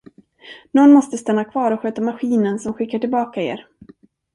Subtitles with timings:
[0.71, 3.67] Nån måste stanna kvar och sköta maskinen som skickar tillbaka er.